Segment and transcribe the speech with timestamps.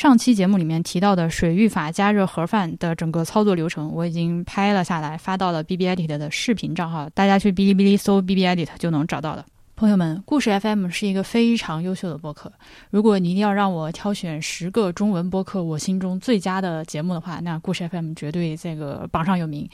[0.00, 9.44] 上期节目里面提到的水浴法加热盒饭的整个操作流程，我已经拍了下来，发到了 B B Edit 的视频账号，大家去哔哩哔哩搜 B B Edit 就能找到了。
[9.76, 12.50] 朋友们，故事 FM 是一个非常优秀的播客。
[12.88, 19.68] 如果你一定要让我挑选十个中文播客我心中最佳的节目的话，那故事 FM 绝对这个榜上有名。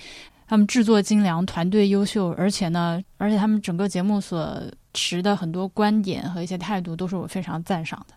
[0.48, 4.60] 他们制作精良，团队优秀，而且呢，而且他们整个节目所
[4.92, 8.14] 持的很多观点和一些态度都是我非常赞赏的。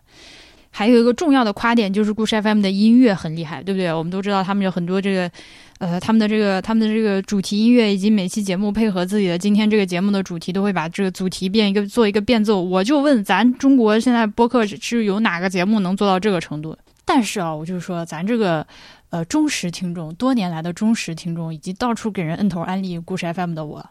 [0.71, 3.91] 还有一个重要的夸点就是故事 FM 的音乐很厉害，对不对？
[3.91, 5.31] 我们都知道他们有很多这个，
[5.80, 12.61] 呃，他们的这个他们的这个主题音乐，以及每期节目配合自己的今天这个节目的主题，都会把这个主题变一个做一个变奏。
[12.61, 16.77] 我就问，咱中国现在播客是有哪个节目能做到这个程度？
[17.03, 18.66] 但是啊，我就说，咱这个
[19.09, 23.83] 呃忠实听众，多年来的忠实听众，以及到处给人摁头安利故事 FM 的我，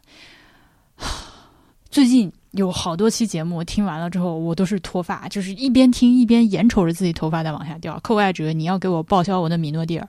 [1.91, 2.33] 最近。
[2.53, 8.01] 有好多期节目听完了之后，我都是脱发，就是一边听一边眼瞅着自己头发在往下掉。
[8.03, 10.09] 寇爱哲，你要给我报销我的米诺地尔，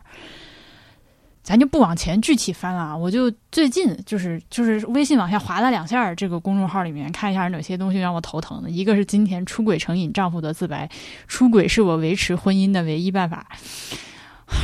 [1.44, 2.96] 咱就不往前具体翻了。
[2.98, 8.70] 我就最近就是就是微信往下滑了两下，这个公众号里面看一下哪些东西让我头疼的。
[8.70, 10.90] 一个是今天出轨成瘾丈夫的自白，
[11.28, 13.46] 出轨是我维持婚姻的唯一办法。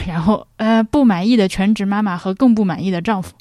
[0.07, 3.33] 然后呃，不满意的全职妈妈和更不满意的丈夫，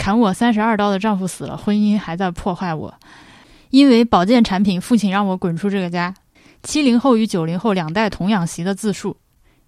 [0.00, 2.94] 砍我三十二刀的丈夫死了，婚姻还在破坏我。
[3.68, 6.14] 因为保健产品，父亲让我滚出这个家。
[6.62, 9.18] 七零后与九零后两代童养媳的自述，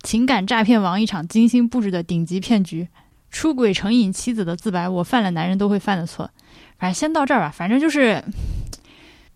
[0.03, 2.89] 情感诈骗王一场精心布置的顶级骗局，
[3.31, 6.31] 出轨成瘾妻子的自白，我犯了男人都会犯的错。
[6.79, 8.25] 反正先到这儿吧，反正就是，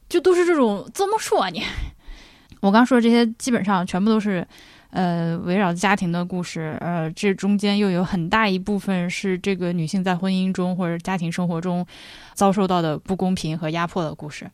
[0.09, 1.63] 就都是这种怎么说呢？
[2.61, 4.49] 我刚说的这些，基本上全部都是。
[4.97, 11.87] 呃，围绕家庭的故事，呃，这中间又有很大一部分是这个女性在婚姻中或者家庭生活中
[12.33, 14.51] 遭受到的不公平和压迫的故事。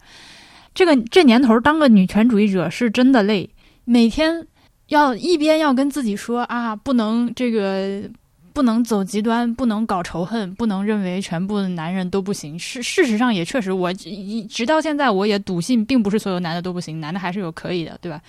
[0.75, 3.48] 这个这年头当个女权主义者是真的累，
[3.85, 4.45] 每天
[4.89, 8.03] 要一边要跟自己说啊，不能这个
[8.53, 12.59] 不能走极端，不能搞仇恨，不能认为全部男人都不行。
[12.59, 13.92] 事事实上也确实，我
[14.51, 18.20] 直到现在我也笃信，并不是所有男的都不行，男的还是有可以的，对吧？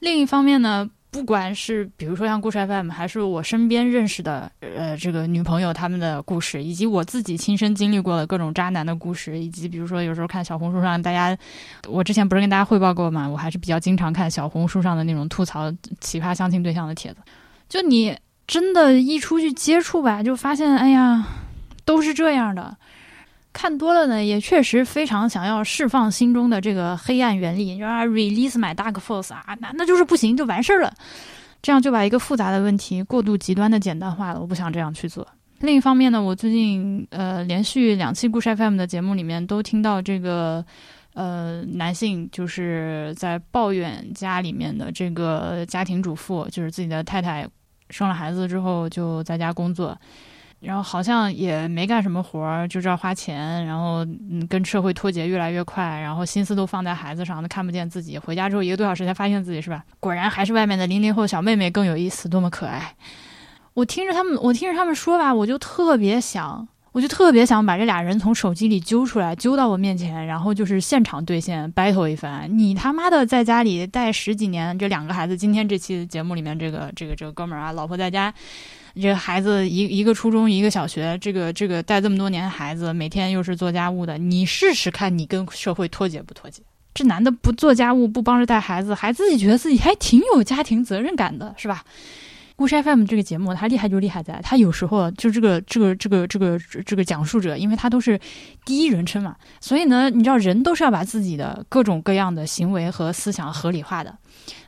[0.00, 0.86] 另一方面呢？
[1.10, 11.36] 不管是比如说像故事 FM，还是我身边认识的呃这个女朋友他们的故事，以及我自己亲身经历过的各种渣男的故事，以及比如说有时候看小红书上大家，
[11.88, 13.28] 我之前不是跟大家汇报过嘛？
[13.28, 17.18] 我还是比较经常看小红书上的那种吐槽奇葩相亲对象的帖子。
[17.68, 18.16] 就你
[18.46, 21.26] 真的，一出去接触吧，就发现哎呀，
[21.84, 22.76] 都是这样的。
[23.52, 30.92] 看多了呢，也确实非常想要释放心中的这个黑暗原力，啊，release my dark force 啊，那那就是不行，就完事儿了。
[31.62, 34.40] 这样就把一个复杂的问题过度极端的简单化了。
[34.40, 35.26] 我不想这样去做。
[35.58, 40.64] 另一方面呢，我最近呃连续两期故事 FM 的节目里面都听到这个
[41.12, 47.46] 呃男性就是在抱怨家里面的这个家庭主妇，就是自己的太太
[47.90, 49.94] 生了孩子之后就在家工作。
[50.60, 58.18] 然后好像也没干什么活儿，就知道花钱，然后嗯，跟社会脱节越来越快，然后心思都放在孩子上，都看不见自己。
[58.18, 59.82] 回家之后一个多小时才发现自己是吧？
[59.98, 62.94] 果然还是外面的零零后小妹妹更有意思，多么可爱！
[63.72, 72.46] 我听着他们，我听着他们说吧，我就特别想，我就特别想把这俩人从手机里揪出来，揪到我面前，然后就是现场兑现 battle 一番。
[72.58, 78.34] 你他妈的在家里带十几年，这两个孩子，今天这期节目里面这个这个这个哥们儿啊，老婆在家。
[78.94, 86.62] 这孩子一一个初中一个小学，这个这个带这么多年孩子，每天又是做家务的，你试试看，你跟社会脱节不脱节？
[86.92, 91.84] 这男的不做家务，不帮着带孩子，还自己觉得自己还挺有家庭责任感的，是吧？
[92.60, 98.20] 故事 FM 这个节目，它厉害就厉害在，它有时候就这个这个这个这个这个讲述者，因为他都是
[98.66, 104.14] 第一人称嘛，所以呢，你知道人都是要把自己的各种各样的行为和思想合理化的。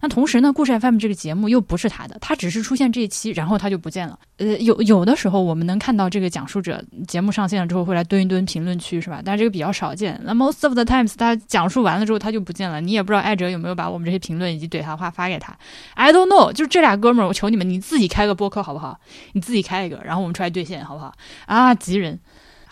[0.01, 4.19] 那同时呢，故事 FM 这个节目又不是他的，他只是出现这一期，然后他就不见了。
[4.39, 9.21] 呃，有有的时候我们能看到这个讲述者节目上线了之后会来蹲一蹲评论区，是吧？
[9.23, 10.19] 但这个比较少见。
[10.25, 15.55] 那 most of the times 他讲述完了之后他就不见了，你也不知道艾哲有没有把我们这些评论以及怼他话发给他。
[15.93, 18.99] I don't know，就是这俩哥们儿，我求你们，你自己开个播客好不好？
[19.33, 21.13] 你自己开一个，然后我们出来兑现好不好？
[21.47, 22.19] 啊，急人。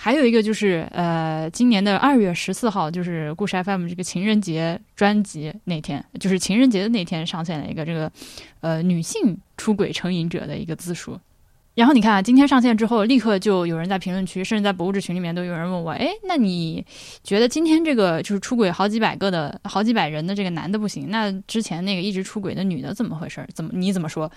[0.02, 8.10] 还有一个就是，呃，今年的二月十四号，就是故事 FM 这个情人节专辑那天，就是情人节的那天上线了一个这个，
[8.60, 11.20] 呃，女性出轨成瘾者的一个自述。
[11.74, 16.82] 然后你看啊，今天上线之后，立刻就有人在评论区，甚至在博物志群里面都有人问我，哎，那你
[17.22, 23.46] 觉得今天这个就是出轨好几百个的好几百人的这个男的不行，那之前那个一直出轨的女的怎么回事？
[23.54, 24.30] 怎么你怎么说？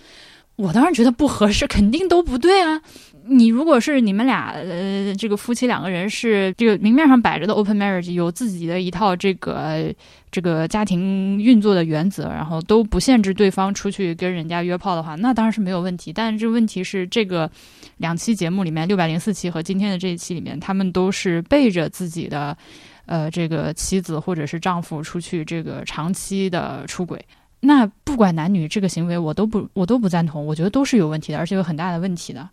[0.55, 2.81] 我当然觉得不合适， 肯定都不对啊。
[3.25, 9.93] 你如果是你们俩呃，这个夫妻两个人是这个明面上摆着的 open marriage，有自己的一套这个
[10.29, 16.11] 这个家庭运作的原则，然后都不限制对方出去跟人家约炮的话，那当然是没有问题。
[16.11, 17.49] 但是这问题是，这个
[17.95, 22.57] 两期节目里面，六百零四期和今天的这一期里面，他们都是背着自己的
[23.05, 27.25] 呃这个妻子或者是丈夫出去这个长期的出轨。
[27.65, 32.49] 那不管男女，这个行为我都不我都不赞同，我觉得都是有问题的，而且有很大的问题的。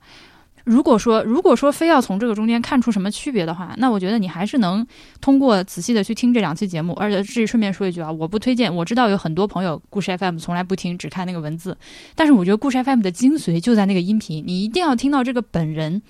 [0.65, 4.87] 如果说，如果说非要从这个中间看出什么区别的话，那我觉得你还是能
[5.21, 6.93] 通过仔细的去听这两期节目。
[6.93, 8.73] 而且这顺便说一句啊，我不推荐。
[8.73, 11.77] 我知道有很多朋友故事 FM 从来不听，只看那个文字。
[12.15, 16.03] 但是我觉得故事 FM 的精髓就在那个音频，你一定要听到这个本人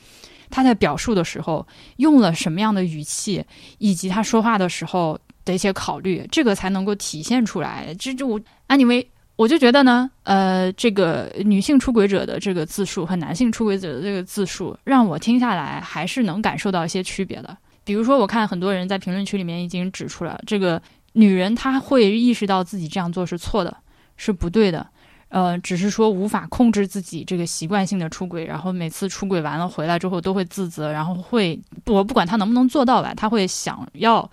[0.51, 1.67] 他在表述的时候
[1.99, 3.45] 用了什么样的语气，
[3.79, 7.95] 以及他说话的时候的一些考虑，这个才能够体现出来。
[7.99, 9.07] 这就我 anyway。
[9.37, 17.57] 我就觉得呢，呃，这个女性出轨者的这个自述和男性出轨者的这个自述，让我听下来还是能感受到一些区别的。
[17.83, 20.83] 比如说，我看很多人在评论区里面已经指出了，这个
[21.15, 23.75] 女人她会意识到自己这样做是错的，
[24.19, 24.87] 是不对的，
[25.31, 34.31] 呃，只是说无法控制自己这个习惯性的出轨，然后每次出轨完了回来之后都会自责，然后会我不管她能不能做到吧，她会想要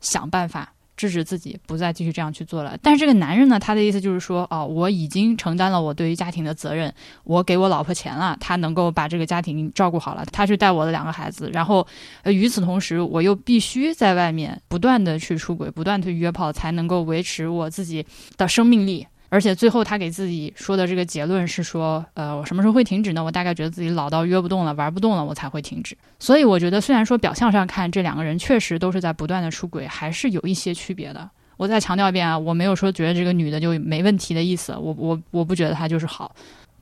[0.00, 0.72] 想办法。
[0.96, 2.76] 制止自己不再继续这样去做了。
[2.82, 6.92] 但是这个男人呢，他的意思就是说，哦，我已经承担了我对于家庭的责任，
[7.24, 11.86] 我给我老婆钱了，他能够把这个家庭照顾好了，他去带我的两个孩子，然后，
[12.22, 18.04] 呃，与此同时，我又必须在外面不断的去出轨，不断的去约炮，才能够维持我自己
[18.36, 19.06] 的生命力。
[19.28, 23.22] 而且最后他给自己说的这个结论是说，呃，我什么时候会停止呢？
[23.22, 25.96] 我大概觉得自己老到约不动了，玩不动了，我才会停止。
[26.18, 31.28] 所以我觉得，虽然说表象上看这两个人确实都是在不断的出轨，还是有一些区别的。
[31.56, 36.34] 我再强调一遍啊，我没有说觉得这个女的就没问题的意思，我我我不觉得她就是好。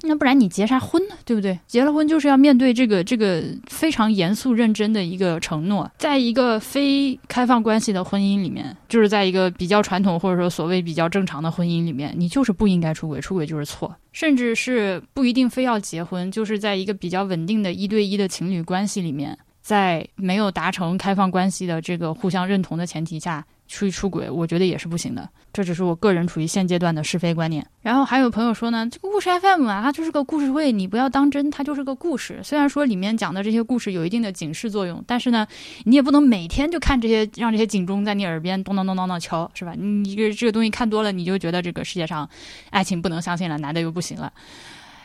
[0.06, 1.14] 那不然你结啥婚呢？
[1.24, 1.58] 对不对？
[1.66, 23.44] 结了婚就是要面对这个这个非常严肃认真的一个承诺，在一个非开放关系的婚姻里面，就是在一个比较传统或者说所谓比较正常的婚姻里面，你就是不应该出轨，出轨就是错，甚至是不一定非要结婚，就是在一个比较稳定的一对一的情侣关系里面，在没有达成开放关系的这个互相认同的前提下。
[23.66, 25.28] 出去出轨，我觉得也是不行的。
[25.52, 27.64] 这只是我个人处于现阶段的是非观念。
[27.80, 32.40] 然后还有朋友说呢，这个故事 FM 啊，它就是个故事会，你不要当真，它就是个故事。
[32.42, 35.46] 虽然说里面讲的这些故事有一定的警示作用，但是呢，
[35.84, 39.74] 你也不能每天就看这些，让这些警钟在你耳边咚咚咚咚咚敲，是吧？
[39.78, 42.28] 你一个这个东西看多了，你就觉得这个世界上
[42.70, 44.32] 爱情不能相信了，男的又不行了。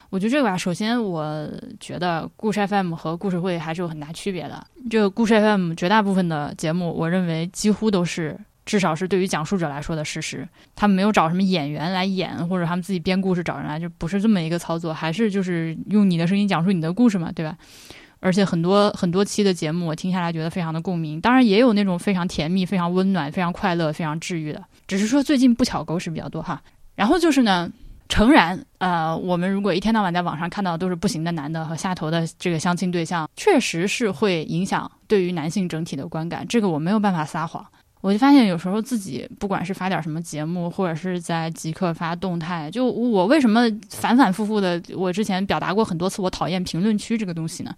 [0.09, 4.65] 我觉得这个吧，首先我觉得故事 FM 和故事会还是有很大区别的。
[4.89, 8.39] 这个故事 FM 绝大部分的节目，我认为几乎都是。
[8.65, 17.57] 至少是对于讲述者来说的事实，他们没有找什么演员来演，或者他们自己编故事找人来，就不是这么一个操作，还是就是用你的声音讲述你的故事嘛，对吧？
[18.19, 21.19] 而且很多很多期的节目，我听下来觉得非常的共鸣。
[21.19, 26.61] 当然也有那种非常甜蜜、非常温暖、非常快乐、非常治愈的，只是说最近不巧狗屎比较多哈。
[26.93, 27.71] 然后就是呢，
[28.09, 37.65] 诚然，呃，我们如果一天到晚在网上看到都是不行的男的和下头的这个相亲对象，确实是会影响对于男性整体的观感，这个我没有办法撒谎。
[38.01, 47.75] 我就发现，有时候自己不管是发点什么节目，或者是在即刻发动态，就我为什么反反复复的，我之前表达过很多次，我讨厌评论区这个东西呢？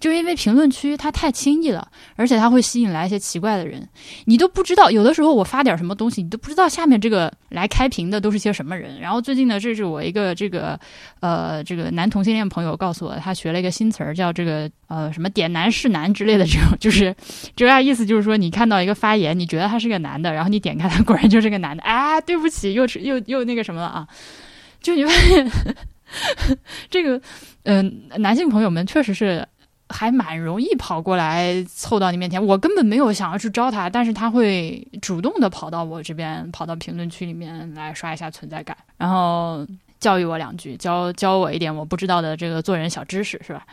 [0.00, 3.88] 就因为评论区它太轻易了，而且它会吸引来一些奇怪的人，
[4.26, 4.90] 你都不知道。
[4.90, 9.00] 有的时候我发点什么东西，你都不知道下面这个来开屏的都是些什么人。
[9.00, 10.78] 然后最近呢，这是我一个这个
[11.20, 17.14] 呃这个男同性恋朋友告诉我，他学了一个新词儿，叫这个呃什么点男是男之类的这种，就是
[17.56, 21.82] 这个意思就是说，你看到一个发言，你觉得他是个男的，然后你点开他，果然就是个男的。
[21.82, 24.06] 哎，对不起，又又又那个什么了啊？
[24.80, 25.50] 就你发现
[26.88, 27.20] 这个
[27.64, 29.44] 嗯，男性朋友们确实是。
[29.88, 39.66] 还蛮容易跑过来凑到你面前，我根本没有想要去招他，但是他会主动的跑到我这边，跑到评论区里面来刷一下存在感，然后
[39.98, 43.66] 教育我两句，教教我一点我不知道的这个做人小知识，是吧？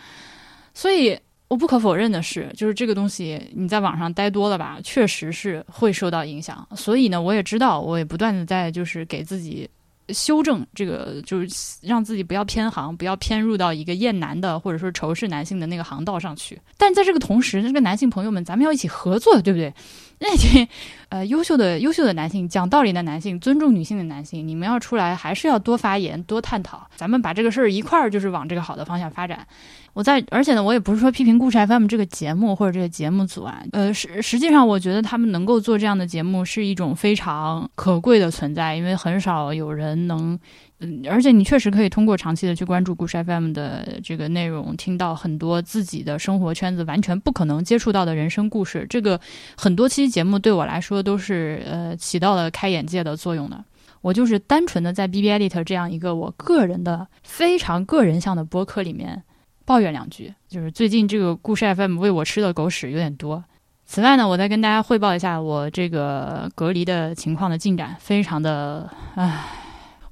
[0.74, 6.68] 所以我不可否认的是，就是这个东西你在网上待多了吧，确实是会受到影响。
[6.76, 9.70] 所以呢，我也知道，我也不断的在就是给自己。
[10.10, 11.48] 修正这个就是
[11.82, 16.60] 让自己不要偏航，不要偏入到一个厌男的或者说仇视男性的那个航道上去。
[16.78, 19.74] 但在这个同时，这个男性朋友们，咱们要一起合作，对不对？
[20.20, 20.68] 那些
[21.10, 29.46] 呃优秀的优秀的男性，讲道理的男性，尊重女性的男性，你们要出来，还是要多发言，多探讨，咱们把这个事儿一块儿就是往这个好的方向发展。
[29.94, 40.38] 我在，而且呢，我也不是说批评故事 FM 这个节目或者这个节目组啊，呃，实实际上我觉得他们能够做这样的节目是一种非常可贵的存在，因为很少有人能
[40.80, 48.86] 嗯，而且你确实可以通过长期的去关注故事 FM 的这个内容，听到很多自己的生活圈子完全不可能接触到的人生故事。
[48.90, 49.18] 这个
[49.56, 53.64] 很多期节目对我来说都是呃起到了开眼界的作用的。
[54.02, 59.24] 我就是单纯的在 B B Edit 这样一个我个人的非常个人向的播客里面
[59.64, 63.44] 抱怨两句，就是最近这个故事 FM 喂我吃的狗屎有点多。
[63.86, 69.46] 此外呢，我再跟大家汇报一下我这个隔离的情况的进展，非常的唉。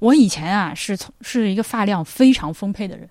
[0.04, 3.08] 我以前啊是从是一个发量非常丰沛的人。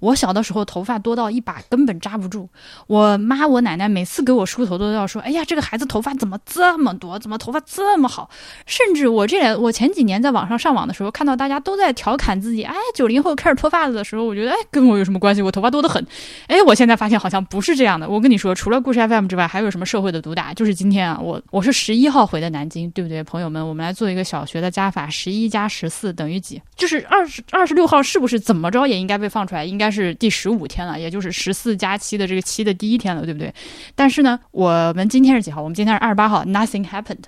[0.00, 2.48] 我小的时候头发多到一把根本扎不住，
[2.86, 7.18] 我妈我奶奶每次给我梳头都要说：“哎呀，这个孩子头发怎么这么多？
[7.18, 8.30] 怎么头发这么好？”
[8.66, 15.42] 甚至我这两我前几年在网上上网的时候，看到大家都在调侃自己：“哎，九零后开始脱发子的时候，我觉得哎跟我有什么关系？
[15.42, 16.04] 我头发多得很。”
[16.48, 18.08] 哎，我现在发现好像不是这样的。
[18.08, 20.52] 我跟你说，除了故事 FM 之外，还有什么社会的毒打？
[20.54, 23.66] 就是今天啊，我我是十一号回的南京，对不对，朋友们？
[23.66, 26.60] 我们来做一个小学的加法：十一加十四等于几？
[26.74, 29.64] 就是二十二十六号是不是怎么着也应该被放出来？
[29.64, 30.66] 应该是第十五。
[30.66, 33.54] 天了，也就是十四加七的这个七的第一天了，对不对？
[33.94, 35.62] 但是呢，我们今天是几号？
[35.62, 37.22] 我们今天是二十八号，Nothing happened。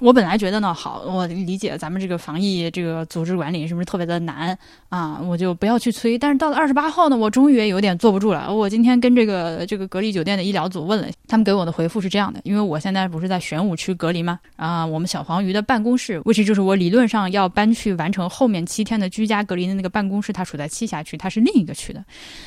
[0.00, 4.56] 我本来觉得呢，好，我理解咱们这个防疫这个组织管理是不是特别的难
[4.88, 5.20] 啊？
[5.22, 6.18] 我就不要去催。
[6.18, 8.52] 但是到了二十八号呢，我终于也有点坐不住了。
[8.52, 14.40] 我今天跟这个这个隔离酒店的医疗组问了，他们给我的回复是这样的：因为我现在不是在玄武区隔离吗？
[14.56, 22.02] 啊，我们小黄鱼的办公室，位置就是我理论上要搬去完成后面七天的居家隔离的那个办公室，它处在栖霞区，它是另一个区的。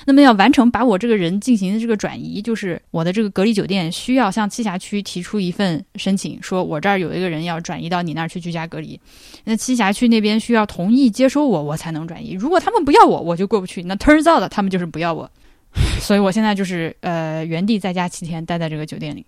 [0.06, 9.00] 那么要完成把我这个人进行的这个转移，就是我的这个隔离酒店需要向栖霞区提出一份申请，说我这儿有一个人要转移到你那儿去居家隔离，
[9.44, 12.34] 那栖霞区那边需要同意接收我，我才能转移。
[12.34, 13.84] 如果他们不要我，我就过不去。
[13.84, 15.30] 那 turns out 他们就是不要我，
[16.02, 19.26] 所以我现在就是呃原地在家七天，待在这个酒店里。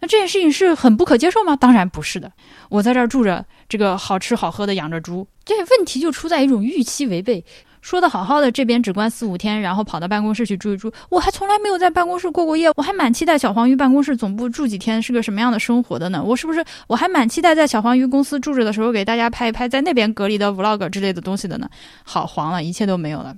[0.00, 1.56] 那这件事情是很不可接受吗？
[1.56, 2.30] 当然不是的。
[2.68, 7.44] 我在这儿住着，这个好吃好喝的养着猪，这问题就出在一种预期违背。
[7.88, 10.92] 说的好好的，这边只关四五天，然后跑到办公室去住一住。
[11.08, 16.22] 我还从来没有在办公室过过夜，我还蛮期待小黄鱼办公室总部住几天是个什么样的生活的呢？
[16.22, 21.66] 我是不是我还蛮期待在小黄鱼公司住着的时候给大家拍一拍在那边隔离的 vlog 之类的东西的呢？
[22.04, 23.34] 好黄了，一切都没有了。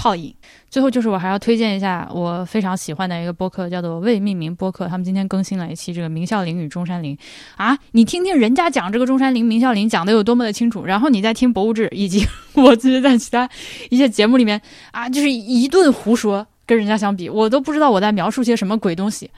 [0.00, 0.34] 泡影。
[0.70, 4.88] 最后就是我还要推荐一下我非常喜欢的一个播客，叫做未命名播客。
[4.88, 7.14] 他们今天更新了一期这个名校林与中山林
[7.56, 13.46] 啊，你听听人家讲这个中山林、名校林讲的有多么的清楚，然后你再听博物志以及 我自己在其他
[13.90, 14.58] 一些节目里面
[14.92, 19.28] 啊，就是一顿胡说，跟人家相比，我都不知道我在描述些什么鬼东西。